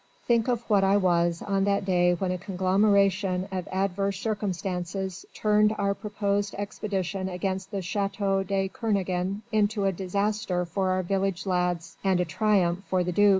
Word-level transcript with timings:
Think 0.25 0.47
of 0.47 0.67
what 0.67 0.83
I 0.83 0.97
was 0.97 1.43
on 1.43 1.63
that 1.65 1.85
day 1.85 2.15
when 2.15 2.31
a 2.31 2.39
conglomeration 2.39 3.47
of 3.51 3.67
adverse 3.71 4.19
circumstances 4.19 5.27
turned 5.35 5.75
our 5.77 5.93
proposed 5.93 6.55
expedition 6.57 7.29
against 7.29 7.69
the 7.69 7.81
château 7.81 8.43
de 8.47 8.67
Kernogan 8.67 9.43
into 9.51 9.85
a 9.85 9.91
disaster 9.91 10.65
for 10.65 10.89
our 10.89 11.03
village 11.03 11.45
lads, 11.45 11.97
and 12.03 12.19
a 12.19 12.25
triumph 12.25 12.83
for 12.89 13.03
the 13.03 13.11
duc. 13.11 13.29